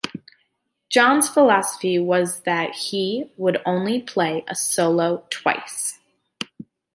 [0.89, 5.99] John's philosophy was that he would only play a solo twice.